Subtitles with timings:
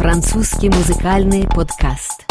[0.00, 2.24] Французский музыкальный подкаст.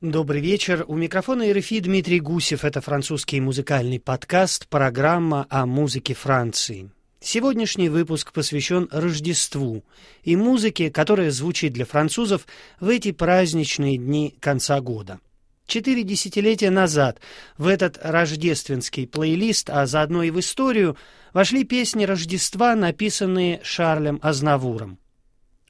[0.00, 0.86] Добрый вечер.
[0.88, 2.64] У микрофона РФИ Дмитрий Гусев.
[2.64, 6.88] Это французский музыкальный подкаст, программа о музыке Франции.
[7.20, 9.84] Сегодняшний выпуск посвящен Рождеству
[10.22, 12.46] и музыке, которая звучит для французов
[12.80, 15.20] в эти праздничные дни конца года.
[15.66, 17.20] Четыре десятилетия назад
[17.56, 20.96] в этот рождественский плейлист, а заодно и в историю,
[21.32, 24.98] вошли песни Рождества, написанные Шарлем Азнавуром.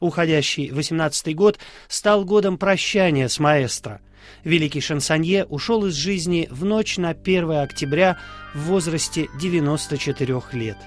[0.01, 4.01] Уходящий 18-й год стал годом прощания с маэстро.
[4.43, 8.19] Великий шансонье ушел из жизни в ночь на 1 октября
[8.53, 10.79] в возрасте 94 лет.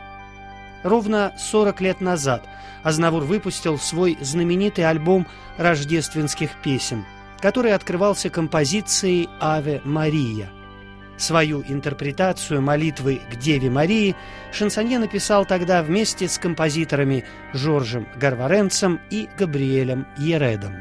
[0.84, 2.46] Ровно 40 лет назад
[2.84, 5.28] Азнавур выпустил свой знаменитый альбом
[5.58, 7.06] рождественских песен–
[7.42, 10.50] который открывался композицией «Аве Мария».
[11.18, 14.16] Свою интерпретацию молитвы к Деве Марии
[14.52, 20.76] Шансонье написал тогда вместе с композиторами Жоржем Гарваренцем и Габриэлем Ередом.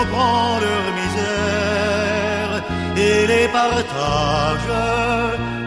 [0.00, 2.50] Comprends leur misère.
[2.96, 4.70] Et les partage,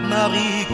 [0.08, 0.66] Marie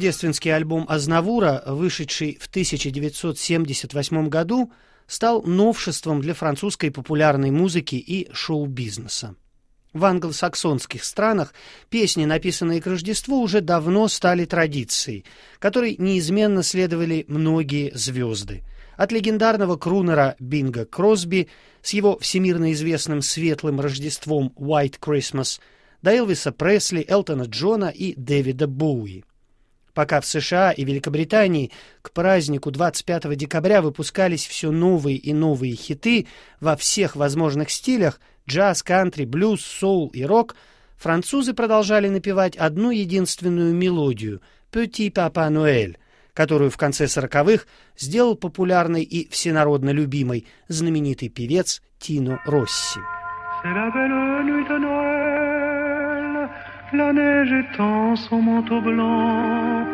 [0.00, 4.72] Рождественский альбом Азнавура, вышедший в 1978 году,
[5.06, 9.34] стал новшеством для французской популярной музыки и шоу-бизнеса.
[9.92, 11.52] В англосаксонских странах
[11.90, 15.26] песни, написанные к Рождеству, уже давно стали традицией,
[15.58, 18.62] которой неизменно следовали многие звезды.
[18.96, 21.48] От легендарного крунера Бинга Кросби
[21.82, 25.60] с его всемирно известным светлым Рождеством «White Christmas»
[26.00, 29.24] до Элвиса Пресли, Элтона Джона и Дэвида Боуи.
[30.00, 36.26] Пока в США и Великобритании к празднику 25 декабря выпускались все новые и новые хиты
[36.58, 38.18] во всех возможных стилях–
[38.48, 40.56] джаз, кантри, блюз, соул и рок–
[40.96, 44.40] французы продолжали напевать одну единственную мелодию
[44.72, 45.98] «Petit Papa Noël»,
[46.32, 47.66] которую в конце сороковых
[47.98, 53.00] сделал популярной и всенародно любимой знаменитый певец Тино Росси.
[53.62, 55.19] la
[56.92, 59.86] neige étend son manteau blanc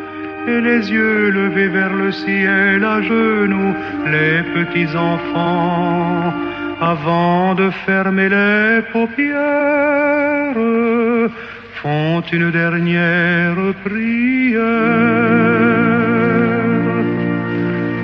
[0.47, 3.73] et les yeux levés vers le ciel à genoux
[4.11, 6.33] les petits enfants
[6.81, 10.55] avant de fermer les paupières
[11.81, 13.55] font une dernière
[13.85, 14.63] prière.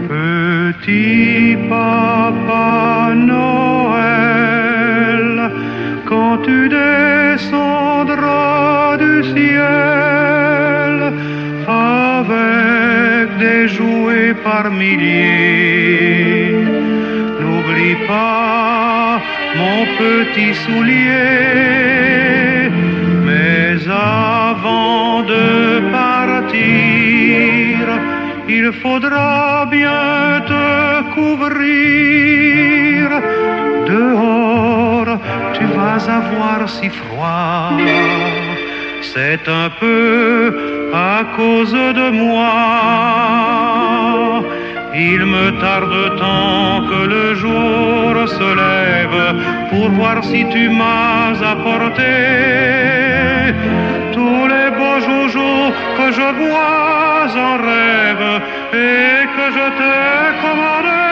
[0.07, 4.31] Petit papa Noël
[6.05, 6.69] quand tu
[14.53, 16.51] par milliers.
[17.39, 19.21] N'oublie pas
[19.59, 21.49] mon petit soulier,
[23.27, 25.45] mais avant de
[25.99, 27.79] partir,
[28.57, 30.07] il faudra bien
[30.51, 30.65] te
[31.15, 33.01] couvrir.
[33.91, 35.13] Dehors,
[35.55, 37.71] tu vas avoir si froid
[39.13, 42.53] c'est un peu à cause de moi.
[44.95, 49.21] Il me tarde tant que le jour se lève
[49.71, 52.13] pour voir si tu m'as apporté
[54.13, 58.41] tous les beaux joujoux que je vois en rêve
[58.71, 60.11] et que je t'ai
[60.43, 61.03] commandé.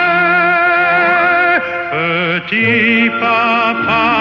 [1.92, 4.12] Petit papa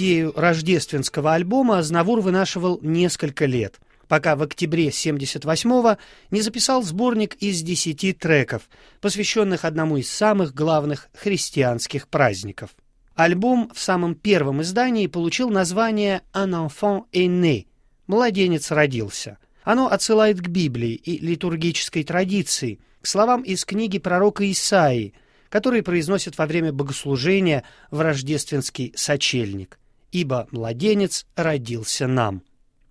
[0.00, 5.98] Идею рождественского альбома Азнавур вынашивал несколько лет– пока в октябре 78-го
[6.30, 8.70] не записал сборник из десяти треков,
[9.02, 12.70] посвященных одному из самых главных христианских праздников.
[13.14, 17.66] Альбом в самом первом издании получил название «Un enfant est né»–
[18.06, 19.36] «Младенец родился».
[19.64, 25.12] Оно отсылает к Библии и литургической традиции, к словам из книги пророка Исаии,
[25.50, 29.78] которые произносят во время богослужения в рождественский сочельник.
[30.12, 32.42] «Ибо младенец родился нам».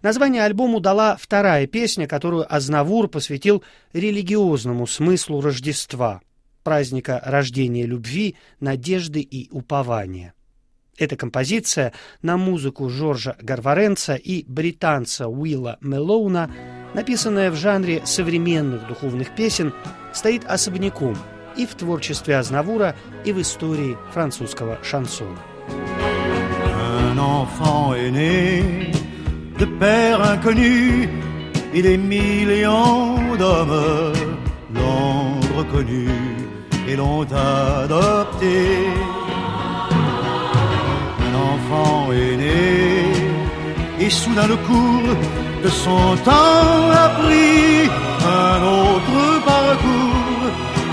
[0.02, 6.22] Название альбому дала вторая песня, которую Азнавур посвятил религиозному смыслу Рождества–
[6.64, 10.34] праздника рождения любви, надежды и упования.
[10.98, 16.52] Эта композиция на музыку Жоржа Гарваренца и британца Уилла Мелоуна,
[16.94, 19.74] написанная в жанре современных духовных песен,
[20.14, 21.18] стоит особняком
[21.58, 22.96] и в творчестве Азнавура,
[23.26, 25.40] и в истории французского шансона.
[27.20, 28.92] Enfant est né
[29.58, 31.10] de père inconnu,
[31.74, 34.14] et des millions d'hommes
[34.74, 36.08] l'ont reconnu.
[36.90, 38.56] et l'ont adopté.
[41.28, 45.16] Un enfant est né et soudain le cours
[45.64, 47.90] de son temps a pris
[48.44, 50.46] un autre parcours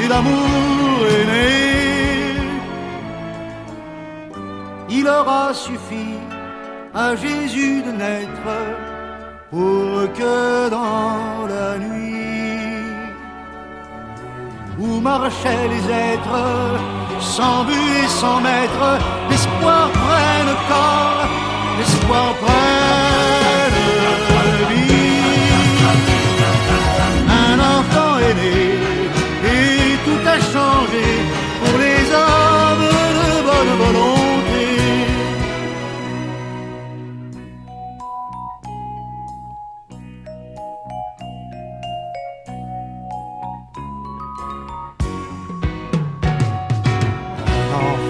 [0.03, 1.76] et l'amour est né.
[5.07, 6.19] Il aura suffi
[6.93, 8.51] à Jésus de naître
[9.53, 12.83] pour que dans la nuit
[14.81, 16.43] où marchaient les êtres,
[17.21, 18.87] sans but et sans maître,
[19.31, 21.29] l'espoir prenne corps,
[21.79, 22.56] l'espoir prenne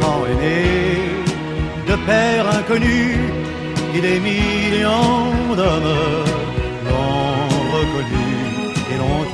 [0.00, 1.16] enfant est né
[1.88, 3.18] de père inconnu
[3.94, 5.94] et des millions d'hommes
[6.88, 8.28] l'ont reconnu
[8.92, 9.26] et l'ont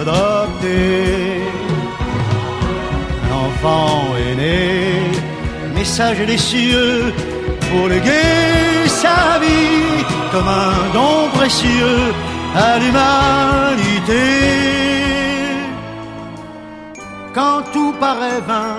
[0.00, 1.42] adopté.
[3.24, 7.12] Un enfant est aîné, message des cieux
[7.70, 12.12] pour léguer sa vie comme un don précieux
[12.56, 14.24] à l'humanité.
[17.34, 18.78] Quand tout paraît vain,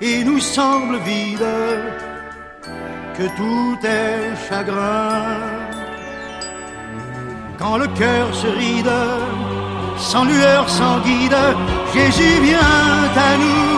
[0.00, 1.46] et nous semble vide,
[3.16, 5.22] que tout est chagrin.
[7.58, 8.92] Quand le cœur se ride,
[9.96, 11.36] sans lueur, sans guide,
[11.94, 12.58] Jésus vient
[13.28, 13.74] à nous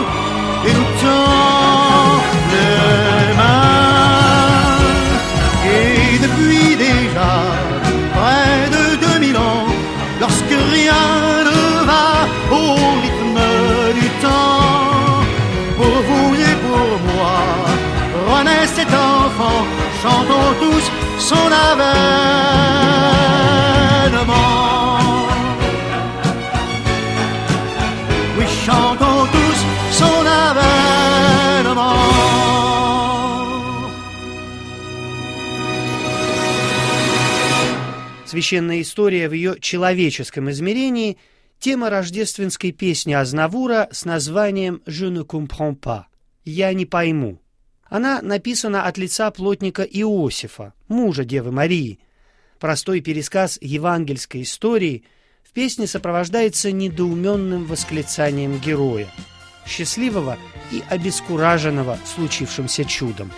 [0.67, 2.19] et nous tend
[2.53, 4.77] les mains.
[5.77, 7.31] Et depuis déjà
[8.17, 8.83] près de
[9.19, 9.65] 2000 ans,
[10.19, 11.05] lorsque rien
[11.49, 12.07] ne va
[12.51, 13.41] au rythme
[13.99, 14.46] du temps,
[18.37, 19.65] renaît cet enfant,
[20.01, 20.85] chantons tous
[21.29, 21.97] son avènement.
[28.37, 29.59] Oui, chantons tous
[29.91, 31.97] son avènement.
[38.25, 41.17] Священная история в ее человеческом измерении–
[41.59, 46.05] тема рождественской песни Азнавура с названием «Je ne comprends pas»–
[46.45, 47.39] «Я не пойму».
[47.89, 51.99] Она написана от лица плотника Иосифа, мужа Девы Марии.
[52.59, 55.03] Простой пересказ евангельской истории
[55.43, 59.07] в песне сопровождается недоуменным восклицанием героя,
[59.65, 60.37] счастливого
[60.71, 63.31] и обескураженного случившимся чудом.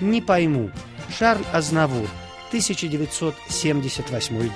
[0.00, 0.70] «Не пойму»
[1.16, 2.08] Шарль Азнавур,
[2.48, 4.52] 1978 год.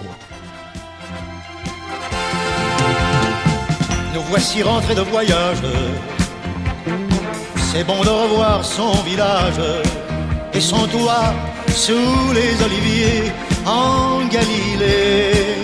[4.12, 6.19] Nous voici rentrés de voyage.
[7.72, 9.62] C'est bon de revoir son village
[10.52, 11.32] et son toit
[11.68, 13.30] sous les oliviers
[13.64, 15.54] en Galilée.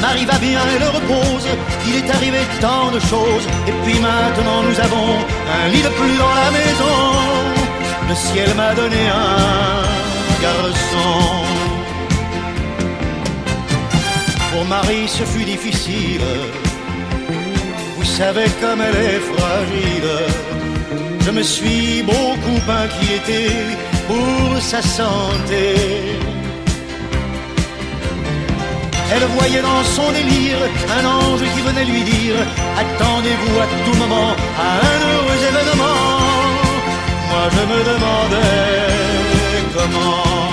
[0.00, 1.46] Marie va bien, elle repose.
[1.86, 3.46] Il est arrivé tant de choses.
[3.68, 5.10] Et puis maintenant, nous avons
[5.56, 6.96] un lit de plus dans la maison.
[8.08, 11.12] Le ciel m'a donné un garçon.
[14.52, 16.22] Pour Marie, ce fut difficile.
[18.18, 20.12] Savez comme elle est fragile.
[21.20, 23.40] Je me suis beaucoup inquiété
[24.08, 25.64] pour sa santé.
[29.12, 30.60] Elle voyait dans son délire
[30.98, 32.36] un ange qui venait lui dire
[32.82, 34.30] Attendez-vous à tout moment
[34.64, 36.02] à un heureux événement.
[37.28, 38.86] Moi je me demandais
[39.76, 40.46] comment.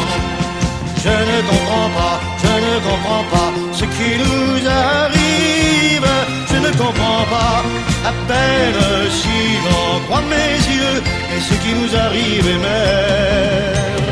[1.06, 6.23] Je ne comprends pas, je ne comprends pas ce qui nous arrive.
[6.64, 7.62] Ne comprends pas
[8.08, 11.00] à peine si j'en crois mes yeux.
[11.36, 12.62] Et ce qui nous arrive est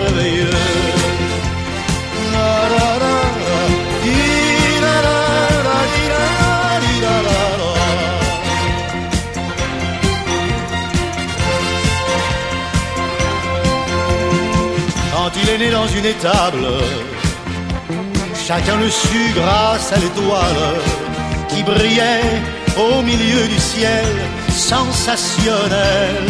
[0.05, 0.57] merveilleux.
[15.13, 16.67] Quand il est né dans une étable,
[18.45, 20.81] chacun le sut grâce à l'étoile
[21.51, 22.41] qui brillait
[22.77, 24.05] au milieu du ciel
[24.49, 26.25] sensationnel.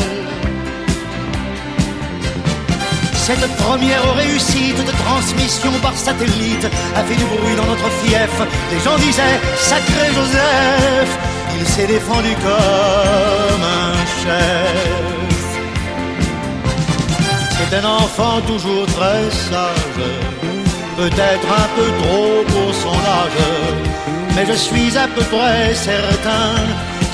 [3.14, 8.34] Cette première réussite de transmission par satellite a fait du bruit dans notre fief.
[8.72, 11.12] Les gens disaient Sacré Joseph,
[11.60, 15.42] il s'est défendu comme un chef.
[17.58, 20.04] C'est un enfant toujours très sage,
[20.98, 23.42] peut-être un peu trop pour son âge,
[24.36, 26.54] mais je suis à peu près certain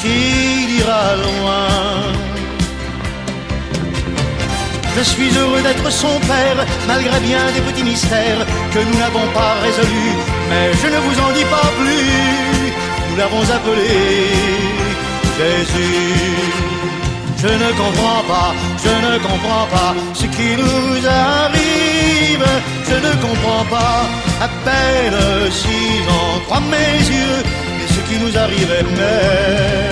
[0.02, 1.68] qu'il ira loin.
[4.98, 8.44] Je suis heureux d'être son père, malgré bien des petits mystères
[8.74, 10.16] que nous n'avons pas résolus,
[10.50, 12.74] mais je ne vous en dis pas plus.
[13.10, 13.90] Nous l'avons appelé
[15.38, 16.68] Jésus.
[17.38, 21.97] Je ne comprends pas, je ne comprends pas ce qui nous arrive.
[22.90, 24.06] Je ne comprends pas,
[24.42, 27.40] à peine si j'en crois mes yeux.
[27.82, 29.88] Et ce qui nous arrive est merveilleux.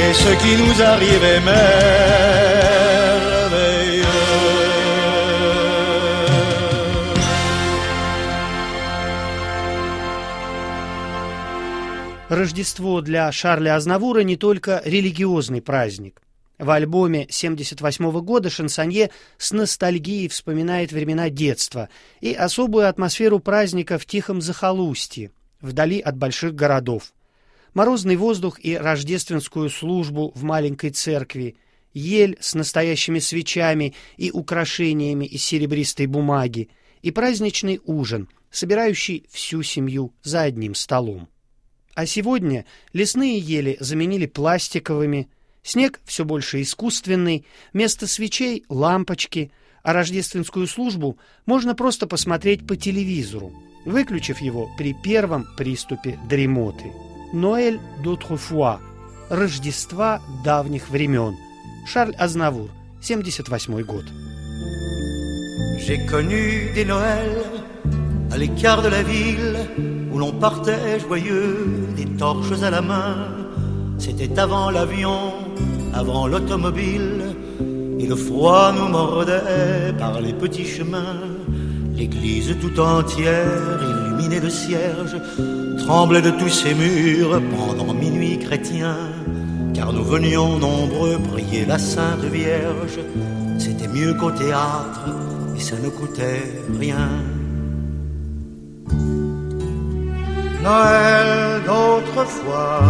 [0.00, 2.47] Et ce qui nous arrive est merveilleux.
[12.38, 16.22] Рождество для Шарля Азнавура не только религиозный праздник.
[16.56, 21.88] В альбоме 78 года шансонье с ностальгией вспоминает времена детства
[22.20, 27.12] и особую атмосферу праздника в тихом захолустье, вдали от больших городов.
[27.74, 31.56] Морозный воздух и рождественскую службу в маленькой церкви,
[31.92, 36.68] ель с настоящими свечами и украшениями из серебристой бумаги
[37.02, 41.28] и праздничный ужин, собирающий всю семью за одним столом.
[41.98, 45.28] А сегодня лесные ели заменили пластиковыми,
[45.64, 49.50] снег все больше искусственный, вместо свечей— лампочки,
[49.82, 53.52] а рождественскую службу можно просто посмотреть по телевизору,
[53.84, 56.84] выключив его при первом приступе дремоты.
[57.32, 58.78] «Ноэль d'autrefois»—
[59.28, 61.34] «Рождества давних времен»
[61.84, 62.70] Шарль Азнавур,
[63.02, 64.04] 78 год.
[65.84, 67.97] J'ai connu des Noëls
[68.30, 69.56] à l'écart de la ville
[70.12, 73.16] où l'on partait joyeux, des torches à la main.
[73.98, 75.32] C'était avant l'avion,
[75.94, 77.36] avant l'automobile,
[77.98, 81.20] et le froid nous mordait par les petits chemins.
[81.96, 85.16] L'église tout entière, illuminée de cierges,
[85.78, 88.96] tremblait de tous ses murs pendant minuit chrétien,
[89.74, 93.00] car nous venions nombreux prier la Sainte Vierge.
[93.58, 95.06] C'était mieux qu'au théâtre,
[95.56, 97.08] et ça ne coûtait rien.
[100.62, 102.80] Noël d'autrefois.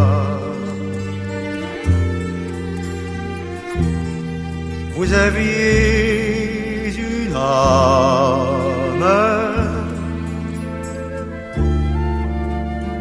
[4.95, 9.05] Vous aviez une âme,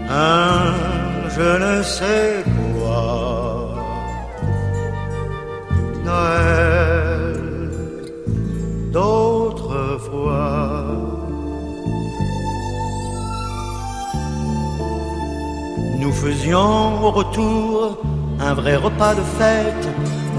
[0.09, 0.87] un
[1.35, 3.75] je ne sais quoi.
[6.05, 7.39] Noël
[8.91, 9.26] d'autrefois.
[16.17, 17.97] Faisions au retour
[18.39, 19.87] un vrai repas de fête.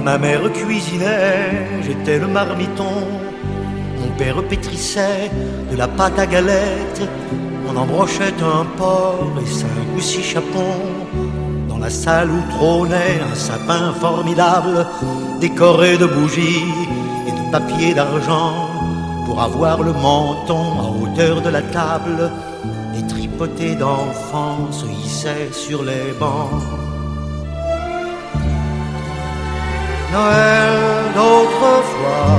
[0.05, 2.97] Ma mère cuisinait, j'étais le marmiton.
[4.01, 5.31] Mon père pétrissait
[5.71, 7.03] de la pâte à galette.
[7.69, 10.85] On embrochait un porc et cinq ou six chapons.
[11.69, 14.87] Dans la salle où trônait un sapin formidable,
[15.41, 16.73] décoré de bougies
[17.29, 18.55] et de papier d'argent,
[19.27, 22.31] pour avoir le menton à hauteur de la table.
[23.39, 26.61] D'enfants se hissaient sur les bancs.
[30.13, 30.73] Noël
[31.15, 32.35] d'autrefois.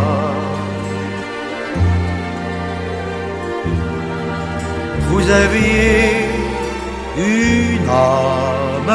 [5.08, 6.28] Vous aviez
[7.18, 8.94] une âme,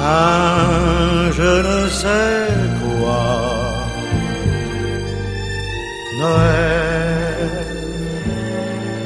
[0.00, 2.48] un je ne sais
[2.80, 3.22] quoi.
[6.18, 6.91] Noël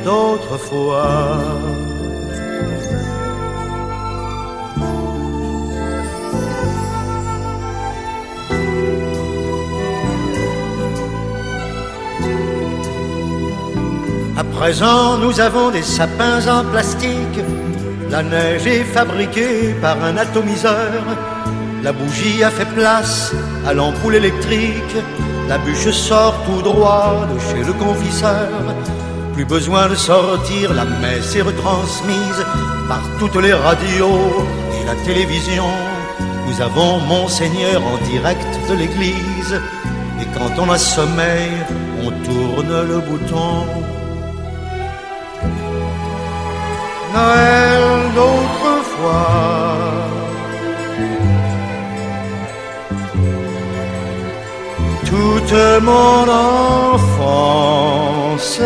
[0.07, 1.39] d'autrefois.
[14.37, 17.41] À présent, nous avons des sapins en plastique.
[18.11, 21.03] La neige est fabriquée par un atomiseur.
[21.83, 23.33] La bougie a fait place
[23.67, 24.97] à l'ampoule électrique.
[25.49, 28.49] La bûche sort tout droit de chez le confiseur.
[29.37, 32.43] Plus besoin de sortir, la messe est retransmise
[32.89, 35.69] par toutes les radios et la télévision.
[36.47, 39.61] Nous avons Monseigneur en direct de l'église.
[40.23, 41.51] Et quand on a sommeil,
[42.03, 43.67] on tourne le bouton.
[47.13, 47.83] Noël
[48.15, 50.06] d'autrefois.
[55.07, 56.29] Toute mon
[56.99, 58.61] enfance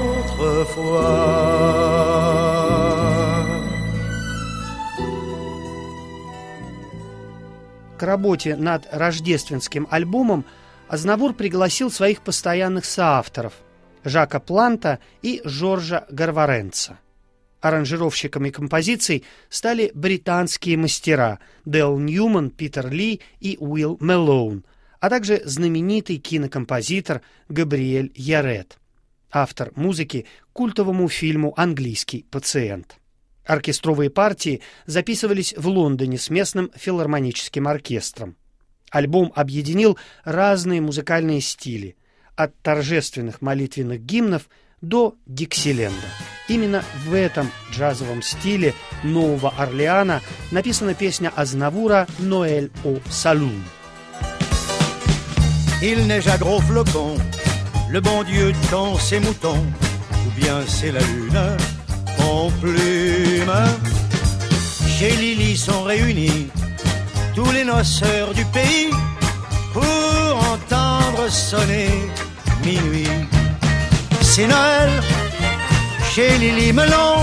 [7.96, 10.44] К работе над рождественским альбомом
[10.92, 13.54] Азнавур пригласил своих постоянных соавторов
[14.04, 16.98] Жака Планта и Жоржа Гарваренца.
[17.62, 24.66] Аранжировщиками композиций стали британские мастера Дэл Ньюман, Питер Ли и Уилл Мелоун,
[25.00, 28.76] а также знаменитый кинокомпозитор Габриэль Ярет,
[29.30, 32.98] автор музыки культовому фильму «Английский пациент».
[33.46, 38.36] Оркестровые партии записывались в Лондоне с местным филармоническим оркестром.
[38.92, 41.96] Альбом объединил разные музыкальные стили,
[42.36, 44.48] от торжественных молитвенных гимнов
[44.82, 46.06] до Диксиленда.
[46.48, 53.64] Именно в этом джазовом стиле Нового Орлеана написана песня Азнавура «Ноэль о Салун».
[55.82, 57.18] Il neige à gros flocons,
[57.90, 59.66] le bon Dieu tend ses moutons,
[60.26, 61.56] ou bien c'est la lune
[62.18, 63.52] en plume.
[64.86, 66.50] Chez Lily sont réunis
[67.34, 68.90] tous les noceurs du pays,
[69.72, 71.90] pour entendre sonner
[72.64, 73.08] minuit.
[74.20, 74.90] C'est Noël
[76.12, 77.22] chez Lily Melon,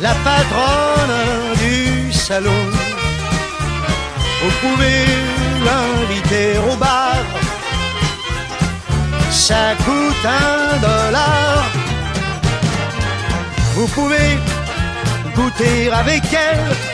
[0.00, 1.18] la patronne
[1.62, 2.64] du salon.
[4.42, 5.04] Vous pouvez
[5.66, 7.16] l'inviter au bar,
[9.30, 11.64] ça coûte un dollar.
[13.74, 14.38] Vous pouvez
[15.34, 16.87] goûter avec elle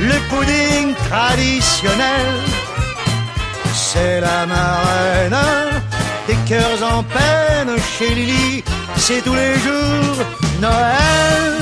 [0.00, 2.26] le pudding traditionnel.
[3.72, 5.36] C'est la marraine
[6.26, 8.64] des cœurs en peine chez Lily,
[8.96, 10.24] c'est tous les jours
[10.60, 11.52] Noël.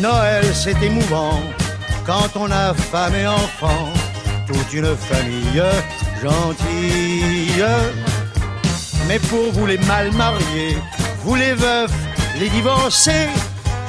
[0.00, 1.40] Noël, c'est émouvant
[2.06, 3.88] quand on a femme et enfant,
[4.46, 5.62] toute une famille
[6.22, 7.64] gentille.
[9.08, 10.76] Mais pour vous les mal mariés,
[11.24, 11.90] vous les veufs,
[12.38, 13.28] les divorcés,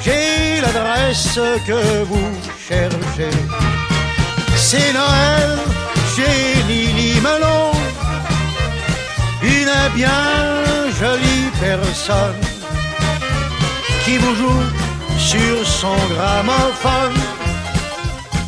[0.00, 2.30] j'ai l'adresse que vous
[2.68, 3.36] cherchez.
[4.56, 5.58] C'est Noël
[6.14, 7.72] chez Lily Melon,
[9.42, 10.64] une bien
[11.00, 12.40] jolie personne
[14.04, 14.64] qui vous joue
[15.18, 17.20] sur son gramophone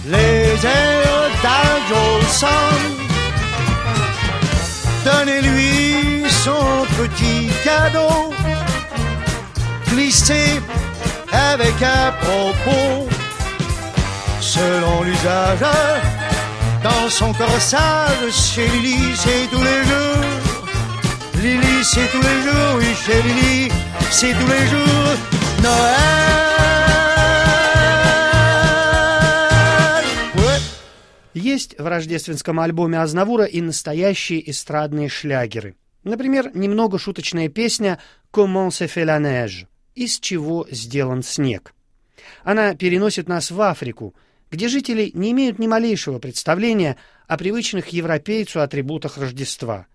[0.07, 2.77] les airs d'Adolson.
[5.05, 8.33] Donnez-lui son petit cadeau,
[9.91, 10.48] glissé
[11.33, 13.09] avec un propos,
[14.41, 15.65] selon l'usage,
[16.83, 20.25] dans son corsage, chez Lily, c'est tous les jours.
[21.43, 23.71] Lily, c'est tous les jours, oui, chez Lily,
[24.11, 25.17] c'est tous les jours.
[25.63, 26.09] Noël.
[30.35, 30.61] Ouais.
[31.35, 35.77] Есть в рождественском альбоме Азнавура и настоящие эстрадные шлягеры.
[36.05, 37.99] Например, немного шуточная песня
[38.33, 39.68] «Comment se fait la neige?»
[39.99, 41.75] «Из чего сделан снег?».
[42.45, 44.15] Она переносит нас в Африку,
[44.49, 49.89] где жители не имеют ни малейшего представления о привычных европейцу атрибутах Рождества.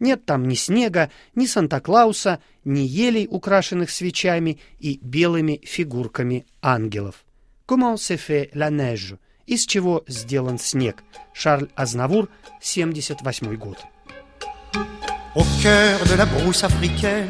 [0.00, 7.26] Нет там ни снега, ни Санта-Клауса, ни елей, украшенных свечами и белыми фигурками ангелов.
[7.66, 11.04] «Comment se fait la neige?» «Из чего сделан снег?»
[11.34, 12.30] Шарль Азнавур,
[12.62, 13.76] 78 год.
[15.34, 17.28] Au cœur de la brousse africaine,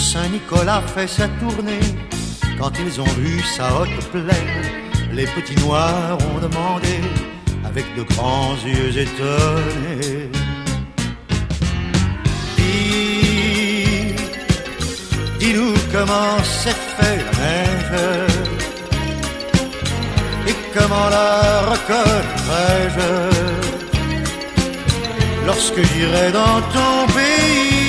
[0.00, 1.78] Saint-Nicolas fait sa tournée.
[2.58, 4.64] Quand ils ont vu sa haute plaine,
[5.12, 7.00] les petits noirs ont demandé,
[7.64, 10.30] avec de grands yeux étonnés.
[12.56, 14.14] Dis,
[15.38, 18.30] dis-nous comment s'est fait la neige
[20.48, 23.12] et comment la reconnaîtrai-je
[25.46, 27.79] lorsque j'irai dans ton pays.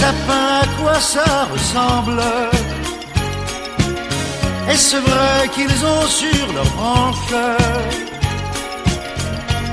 [0.00, 2.22] Sapin, à quoi ça ressemble?
[4.72, 7.36] Est-ce vrai qu'ils ont sur leurs branches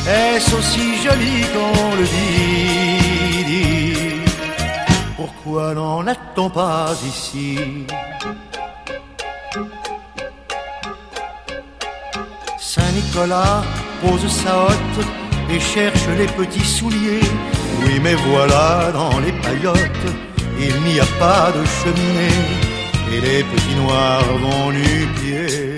[0.07, 2.65] Est-ce aussi joli qu'on le dit?
[5.15, 7.49] Pourquoi n'en a-t-on pas ici?
[12.59, 13.63] Saint-Nicolas
[14.01, 15.05] pose sa hotte
[15.51, 17.29] et cherche les petits souliers.
[17.83, 20.07] Oui, mais voilà, dans les paillotes,
[20.59, 22.41] il n'y a pas de cheminée
[23.13, 25.77] et les petits noirs vont nu-pieds.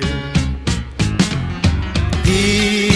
[2.24, 2.90] Dis,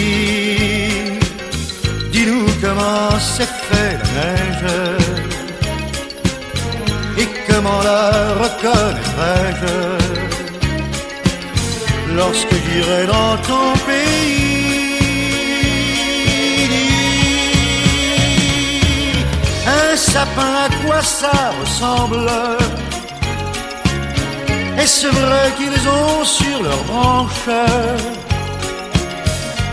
[2.12, 4.72] dis-nous comment s'est fait la neige
[7.18, 8.02] et comment la
[8.44, 9.76] reconnaîtrai-je
[12.16, 14.51] lorsque j'irai dans ton pays.
[19.92, 22.30] Un sapin, à quoi ça ressemble?
[24.78, 27.50] Est-ce vrai qu'ils ont sur leurs branches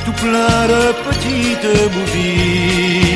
[0.04, 3.06] tout plein de petites bougies?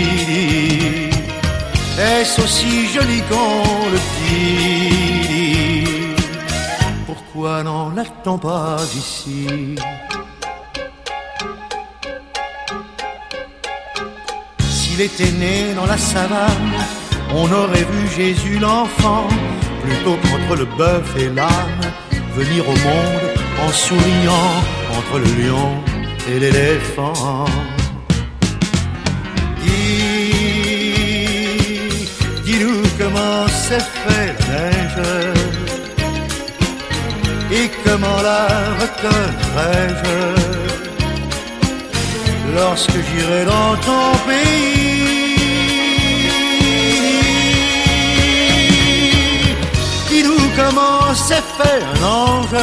[1.99, 4.95] Est-ce aussi joli qu'on le dit?
[7.05, 9.75] Pourquoi n'en a-t-on pas ici?
[14.92, 16.76] S'il était né dans la savane,
[17.35, 19.26] on aurait vu Jésus l'enfant,
[19.83, 21.92] plutôt qu'entre le bœuf et l'âne,
[22.35, 23.31] venir au monde
[23.64, 24.52] en souriant
[24.90, 25.83] entre le lion
[26.28, 27.46] et l'éléphant.
[29.62, 30.35] Dis,
[32.44, 34.72] dis-nous comment s'est fait la
[37.57, 38.46] et comment la
[38.81, 40.62] reconnaîtrai-je
[42.55, 45.37] lorsque j'irai dans ton pays.
[50.09, 52.62] Dis-nous comment s'est fait un ange.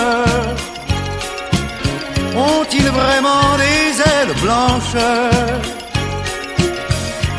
[2.35, 5.03] Ont-ils vraiment des ailes blanches?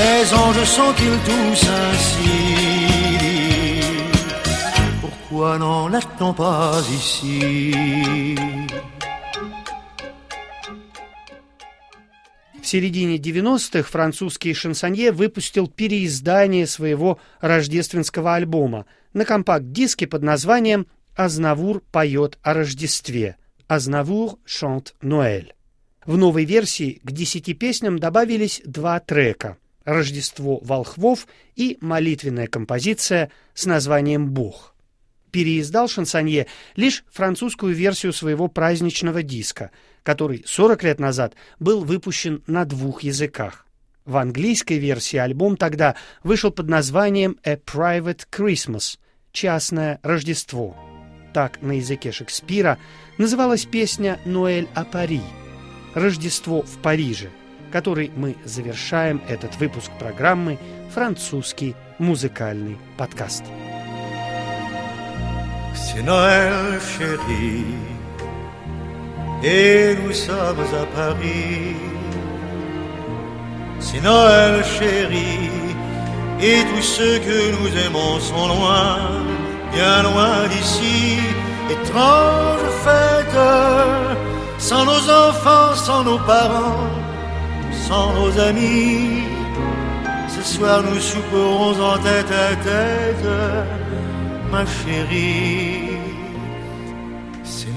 [0.00, 2.73] Les anges sont-ils tous ainsi?
[5.34, 7.74] Pourquoi n'en l'a-t-on pas ici
[12.62, 21.82] В середине 90-х французский шансонье выпустил переиздание своего рождественского альбома на компакт-диске под названием «Азнавур
[21.90, 25.52] поет о Рождестве» «Азнавур chante Ноэль».
[26.06, 33.66] В новой версии к десяти песням добавились два трека «Рождество волхвов» и молитвенная композиция с
[33.66, 34.73] названием «Бог».
[35.34, 39.70] Переиздал шансонье лишь французскую версию своего праздничного диска–
[40.04, 43.66] который 40 лет назад был выпущен на двух языках.
[44.04, 48.98] В английской версии альбом тогда вышел под названием «A Private Christmas»—
[49.32, 50.76] «Частное Рождество».
[51.32, 52.78] Так на языке Шекспира
[53.18, 55.22] называлась песня «Ноэль о Пари»—
[55.94, 57.30] «Рождество в Париже»,
[57.72, 60.58] которой мы завершаем этот выпуск программы
[60.92, 63.42] «Французский музыкальный подкаст».
[65.74, 67.74] C'est Noël, chérie.
[69.42, 71.76] et nous sommes à Paris.
[73.80, 75.50] C'est Noël chéri,
[76.40, 78.98] et tous ceux que nous aimons sont loin,
[79.72, 81.18] bien loin d'ici.
[81.70, 83.38] Étrange fête,
[84.58, 86.88] sans nos enfants, sans nos parents,
[87.86, 89.24] sans nos amis.
[90.28, 93.28] Ce soir nous souperons en tête à tête,
[94.50, 95.94] ma chérie.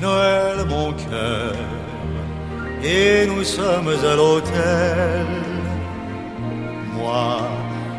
[0.02, 1.56] Noël mon cœur
[2.84, 5.26] et nous sommes à l'hôtel.
[6.94, 7.40] Moi,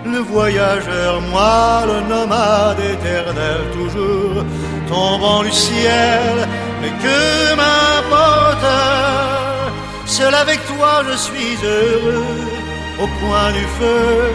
[0.05, 4.45] le voyageur, moi, le nomade éternel, toujours
[4.89, 6.49] tombant du ciel,
[6.81, 8.67] mais que m'importe,
[10.07, 12.25] seul avec toi je suis heureux,
[13.03, 14.33] au coin du feu,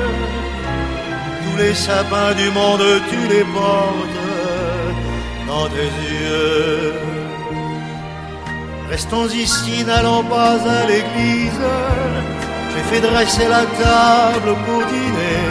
[1.43, 4.22] tous les sapins du monde tu les portes
[5.61, 6.93] yeux.
[8.89, 11.61] Restons ici, n'allons pas à l'église.
[12.71, 15.41] J'ai fait dresser la table pour dîner.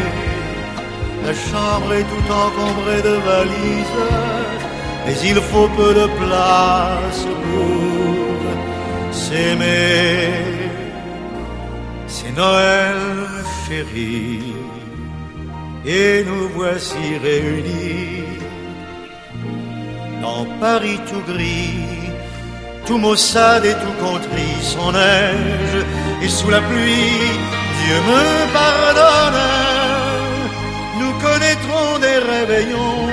[1.27, 4.01] La chambre est tout encombrée de valises.
[5.05, 10.53] Mais il faut peu de place pour s'aimer.
[12.07, 13.01] C'est Noël,
[13.67, 14.55] chérie.
[15.85, 18.02] Et nous voici réunis
[20.61, 22.02] Paris tout gris
[22.87, 25.85] tout maussade et tout contrit, son neige
[26.22, 27.31] et sous la pluie,
[27.81, 29.42] Dieu me pardonne.
[31.00, 33.09] Nous connaîtrons des réveillons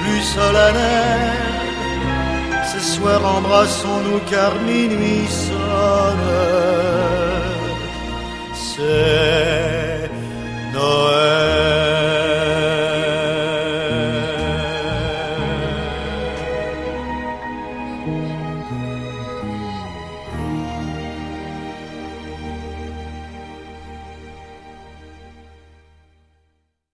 [0.00, 1.36] plus solennels.
[2.72, 6.28] Ce soir embrassons-nous car minuit sonne.
[8.74, 10.10] C'est